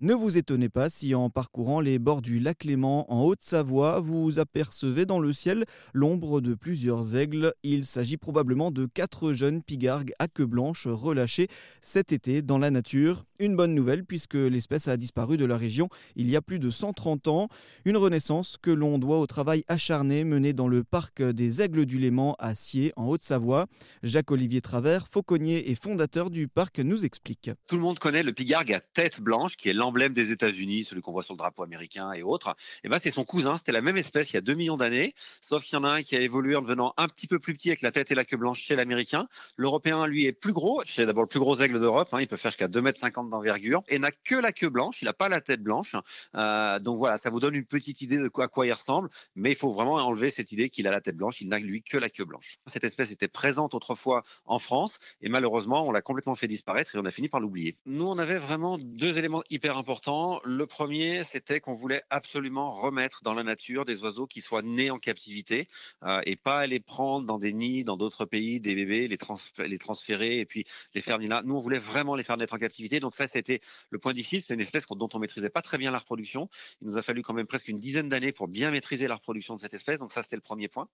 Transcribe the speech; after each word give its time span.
Ne 0.00 0.12
vous 0.12 0.36
étonnez 0.36 0.68
pas 0.68 0.90
si 0.90 1.14
en 1.14 1.30
parcourant 1.30 1.78
les 1.78 2.00
bords 2.00 2.20
du 2.20 2.40
lac 2.40 2.64
Léman 2.64 3.06
en 3.08 3.22
Haute-Savoie, 3.22 4.00
vous 4.00 4.40
apercevez 4.40 5.06
dans 5.06 5.20
le 5.20 5.32
ciel 5.32 5.66
l'ombre 5.92 6.40
de 6.40 6.54
plusieurs 6.54 7.14
aigles. 7.14 7.54
Il 7.62 7.86
s'agit 7.86 8.16
probablement 8.16 8.72
de 8.72 8.86
quatre 8.86 9.32
jeunes 9.32 9.62
pigargues 9.62 10.12
à 10.18 10.26
queue 10.26 10.46
blanche 10.46 10.88
relâchés 10.88 11.46
cet 11.80 12.10
été 12.10 12.42
dans 12.42 12.58
la 12.58 12.72
nature. 12.72 13.24
Une 13.38 13.54
bonne 13.54 13.72
nouvelle 13.72 14.04
puisque 14.04 14.34
l'espèce 14.34 14.88
a 14.88 14.96
disparu 14.96 15.36
de 15.36 15.44
la 15.44 15.56
région 15.56 15.88
il 16.16 16.28
y 16.28 16.34
a 16.34 16.42
plus 16.42 16.58
de 16.58 16.72
130 16.72 17.28
ans. 17.28 17.48
Une 17.84 17.96
renaissance 17.96 18.56
que 18.60 18.72
l'on 18.72 18.98
doit 18.98 19.20
au 19.20 19.28
travail 19.28 19.62
acharné 19.68 20.24
mené 20.24 20.52
dans 20.52 20.68
le 20.68 20.82
parc 20.82 21.22
des 21.22 21.62
aigles 21.62 21.86
du 21.86 21.98
Léman 22.00 22.34
à 22.40 22.56
Sier 22.56 22.92
en 22.96 23.06
Haute-Savoie. 23.06 23.66
Jacques-Olivier 24.02 24.60
Travers, 24.60 25.06
fauconnier 25.06 25.70
et 25.70 25.76
fondateur 25.76 26.30
du 26.30 26.48
parc, 26.48 26.80
nous 26.80 27.04
explique. 27.04 27.52
Tout 27.68 27.76
le 27.76 27.82
monde 27.82 28.00
connaît 28.00 28.24
le 28.24 28.34
à 28.74 28.80
tête 28.80 29.20
blanche 29.20 29.56
qui 29.56 29.68
est 29.68 29.83
l'emblème 29.84 30.14
des 30.14 30.32
États-Unis, 30.32 30.84
celui 30.84 31.02
qu'on 31.02 31.12
voit 31.12 31.22
sur 31.22 31.34
le 31.34 31.38
drapeau 31.38 31.62
américain 31.62 32.12
et 32.12 32.22
autres, 32.22 32.48
et 32.48 32.80
eh 32.84 32.88
ben 32.88 32.98
c'est 32.98 33.10
son 33.10 33.24
cousin, 33.24 33.56
c'était 33.58 33.72
la 33.72 33.82
même 33.82 33.98
espèce 33.98 34.30
il 34.32 34.34
y 34.34 34.38
a 34.38 34.40
2 34.40 34.54
millions 34.54 34.78
d'années, 34.78 35.14
sauf 35.42 35.62
qu'il 35.62 35.74
y 35.74 35.76
en 35.76 35.84
a 35.84 35.88
un 35.88 36.02
qui 36.02 36.16
a 36.16 36.20
évolué 36.20 36.56
en 36.56 36.62
devenant 36.62 36.94
un 36.96 37.06
petit 37.06 37.26
peu 37.26 37.38
plus 37.38 37.54
petit 37.54 37.68
avec 37.68 37.82
la 37.82 37.92
tête 37.92 38.10
et 38.10 38.14
la 38.14 38.24
queue 38.24 38.38
blanche 38.38 38.60
chez 38.60 38.76
l'américain. 38.76 39.28
L'européen, 39.56 40.06
lui, 40.06 40.24
est 40.24 40.32
plus 40.32 40.52
gros, 40.52 40.82
c'est 40.86 41.04
d'abord 41.04 41.22
le 41.22 41.28
plus 41.28 41.40
gros 41.40 41.60
aigle 41.60 41.80
d'Europe, 41.80 42.08
hein, 42.12 42.20
il 42.20 42.26
peut 42.26 42.36
faire 42.36 42.50
jusqu'à 42.50 42.68
2,50 42.68 43.24
m 43.24 43.30
d'envergure, 43.30 43.82
et 43.88 43.98
n'a 43.98 44.10
que 44.10 44.36
la 44.36 44.52
queue 44.52 44.70
blanche, 44.70 45.02
il 45.02 45.04
n'a 45.04 45.12
pas 45.12 45.28
la 45.28 45.40
tête 45.40 45.62
blanche. 45.62 45.96
Euh, 46.34 46.78
donc 46.78 46.98
voilà, 46.98 47.18
ça 47.18 47.30
vous 47.30 47.40
donne 47.40 47.54
une 47.54 47.66
petite 47.66 48.00
idée 48.00 48.18
de 48.18 48.30
à 48.38 48.48
quoi 48.48 48.66
il 48.66 48.72
ressemble, 48.72 49.10
mais 49.36 49.52
il 49.52 49.56
faut 49.56 49.72
vraiment 49.72 49.94
enlever 49.94 50.30
cette 50.30 50.52
idée 50.52 50.68
qu'il 50.70 50.86
a 50.88 50.90
la 50.90 51.00
tête 51.00 51.16
blanche, 51.16 51.40
il 51.40 51.48
n'a 51.48 51.58
lui 51.58 51.82
que 51.82 51.96
la 51.96 52.10
queue 52.10 52.24
blanche. 52.24 52.58
Cette 52.66 52.84
espèce 52.84 53.12
était 53.12 53.28
présente 53.28 53.74
autrefois 53.74 54.24
en 54.44 54.58
France, 54.58 54.98
et 55.20 55.28
malheureusement, 55.28 55.86
on 55.86 55.92
l'a 55.92 56.02
complètement 56.02 56.34
fait 56.34 56.48
disparaître 56.48 56.94
et 56.94 56.98
on 56.98 57.04
a 57.04 57.10
fini 57.10 57.28
par 57.28 57.40
l'oublier. 57.40 57.76
Nous, 57.86 58.06
on 58.06 58.18
avait 58.18 58.38
vraiment 58.38 58.78
deux 58.78 59.18
éléments 59.18 59.42
hyper 59.50 59.73
importants 59.74 60.40
le 60.44 60.66
premier, 60.66 61.24
c'était 61.24 61.60
qu'on 61.60 61.74
voulait 61.74 62.02
absolument 62.10 62.70
remettre 62.70 63.22
dans 63.22 63.34
la 63.34 63.42
nature 63.42 63.84
des 63.84 64.02
oiseaux 64.02 64.26
qui 64.26 64.40
soient 64.40 64.62
nés 64.62 64.90
en 64.90 64.98
captivité 64.98 65.68
euh, 66.02 66.20
et 66.26 66.36
pas 66.36 66.66
les 66.66 66.80
prendre 66.80 67.26
dans 67.26 67.38
des 67.38 67.52
nids 67.52 67.84
dans 67.84 67.96
d'autres 67.96 68.24
pays, 68.24 68.60
des 68.60 68.74
bébés, 68.74 69.08
les, 69.08 69.18
les 69.66 69.78
transférer 69.78 70.38
et 70.38 70.46
puis 70.46 70.64
les 70.94 71.02
faire 71.02 71.18
là. 71.18 71.42
Nous, 71.44 71.54
on 71.54 71.60
voulait 71.60 71.78
vraiment 71.78 72.16
les 72.16 72.24
faire 72.24 72.36
naître 72.36 72.54
en 72.54 72.58
captivité. 72.58 73.00
Donc 73.00 73.14
ça, 73.14 73.28
c'était 73.28 73.60
le 73.90 73.98
point 73.98 74.12
difficile. 74.12 74.42
C'est 74.42 74.54
une 74.54 74.60
espèce 74.60 74.86
dont 74.86 75.08
on 75.12 75.18
maîtrisait 75.18 75.50
pas 75.50 75.62
très 75.62 75.78
bien 75.78 75.90
la 75.90 75.98
reproduction. 75.98 76.48
Il 76.80 76.88
nous 76.88 76.96
a 76.96 77.02
fallu 77.02 77.22
quand 77.22 77.34
même 77.34 77.46
presque 77.46 77.68
une 77.68 77.78
dizaine 77.78 78.08
d'années 78.08 78.32
pour 78.32 78.48
bien 78.48 78.70
maîtriser 78.70 79.08
la 79.08 79.16
reproduction 79.16 79.56
de 79.56 79.60
cette 79.60 79.74
espèce. 79.74 79.98
Donc 79.98 80.12
ça, 80.12 80.22
c'était 80.22 80.36
le 80.36 80.42
premier 80.42 80.68
point. 80.68 80.88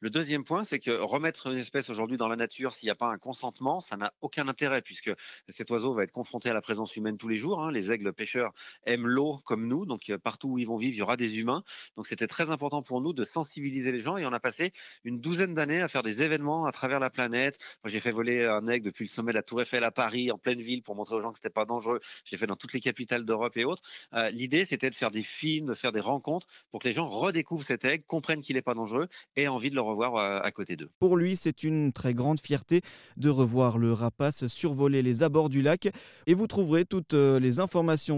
Le 0.00 0.10
deuxième 0.10 0.44
point, 0.44 0.64
c'est 0.64 0.78
que 0.78 0.90
remettre 0.90 1.48
une 1.48 1.58
espèce 1.58 1.90
aujourd'hui 1.90 2.16
dans 2.16 2.28
la 2.28 2.36
nature, 2.36 2.72
s'il 2.74 2.86
n'y 2.86 2.92
a 2.92 2.96
pas 2.96 3.08
un 3.08 3.18
consentement, 3.18 3.80
ça 3.80 3.96
n'a 3.96 4.12
aucun 4.20 4.48
intérêt 4.48 4.82
puisque 4.82 5.12
cet 5.48 5.70
oiseau 5.70 5.94
va 5.94 6.04
être 6.04 6.12
confronté 6.12 6.50
à 6.50 6.52
la 6.52 6.60
présence 6.60 6.96
humaine 6.96 7.16
tous 7.16 7.28
les 7.28 7.36
jours. 7.36 7.62
Hein. 7.62 7.72
Les 7.72 7.92
aigles 7.92 8.12
pêcheurs 8.16 8.52
aiment 8.84 9.06
l'eau 9.06 9.40
comme 9.44 9.68
nous, 9.68 9.86
donc 9.86 10.10
euh, 10.10 10.18
partout 10.18 10.48
où 10.48 10.58
ils 10.58 10.66
vont 10.66 10.76
vivre, 10.76 10.94
il 10.94 10.98
y 10.98 11.02
aura 11.02 11.16
des 11.16 11.38
humains. 11.38 11.62
Donc 11.96 12.06
c'était 12.06 12.26
très 12.26 12.50
important 12.50 12.82
pour 12.82 13.00
nous 13.00 13.12
de 13.12 13.24
sensibiliser 13.24 13.92
les 13.92 14.00
gens 14.00 14.16
et 14.16 14.26
on 14.26 14.32
a 14.32 14.40
passé 14.40 14.72
une 15.04 15.20
douzaine 15.20 15.54
d'années 15.54 15.80
à 15.80 15.88
faire 15.88 16.02
des 16.02 16.22
événements 16.22 16.66
à 16.66 16.72
travers 16.72 17.00
la 17.00 17.10
planète. 17.10 17.58
J'ai 17.84 18.00
fait 18.00 18.10
voler 18.10 18.44
un 18.44 18.66
aigle 18.68 18.86
depuis 18.86 19.04
le 19.04 19.08
sommet 19.08 19.32
de 19.32 19.36
la 19.36 19.42
Tour 19.42 19.62
Eiffel 19.62 19.84
à 19.84 19.90
Paris, 19.90 20.30
en 20.30 20.38
pleine 20.38 20.60
ville, 20.60 20.82
pour 20.82 20.96
montrer 20.96 21.14
aux 21.14 21.20
gens 21.20 21.30
que 21.30 21.38
c'était 21.38 21.50
pas 21.50 21.64
dangereux. 21.64 22.00
J'ai 22.24 22.36
fait 22.36 22.46
dans 22.46 22.56
toutes 22.56 22.72
les 22.72 22.80
capitales 22.80 23.24
d'Europe 23.24 23.56
et 23.56 23.64
autres. 23.64 23.82
Euh, 24.14 24.30
l'idée, 24.30 24.64
c'était 24.64 24.90
de 24.90 24.94
faire 24.94 25.10
des 25.10 25.22
films, 25.22 25.66
de 25.66 25.74
faire 25.74 25.92
des 25.92 26.00
rencontres 26.00 26.46
pour 26.70 26.80
que 26.80 26.88
les 26.88 26.94
gens 26.94 27.08
redécouvrent 27.08 27.64
cet 27.64 27.84
aigle, 27.84 28.04
comprennent 28.04 28.40
qu'il 28.40 28.56
n'est 28.56 28.62
pas 28.62 28.74
dangereux 28.74 29.08
et 29.36 29.42
aient 29.42 29.48
envie 29.48 29.70
de 29.70 29.74
le 29.74 29.80
revoir 29.80 30.16
euh, 30.16 30.40
à 30.42 30.50
côté 30.50 30.76
d'eux. 30.76 30.90
Pour 30.98 31.16
lui, 31.16 31.36
c'est 31.36 31.62
une 31.62 31.92
très 31.92 32.14
grande 32.14 32.40
fierté 32.40 32.80
de 33.16 33.28
revoir 33.28 33.78
le 33.78 33.92
rapace 33.92 34.46
survoler 34.46 35.02
les 35.02 35.22
abords 35.22 35.48
du 35.48 35.62
lac 35.62 35.88
et 36.26 36.34
vous 36.34 36.46
trouverez 36.46 36.84
toutes 36.84 37.12
les 37.12 37.60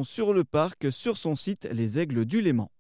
sur 0.04 0.34
le 0.34 0.44
parc 0.44 0.92
sur 0.92 1.16
son 1.16 1.34
site 1.34 1.66
Les 1.72 1.98
Aigles 1.98 2.26
du 2.26 2.42
Léman. 2.42 2.70